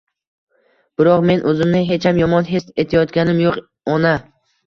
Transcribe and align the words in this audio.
Biroq, 1.01 1.25
men 1.31 1.43
o‘zimni 1.51 1.81
hecham 1.91 2.21
yomon 2.21 2.49
his 2.53 2.65
etayotganim 2.85 3.43
yo‘q, 3.45 3.59
ona. 3.99 4.15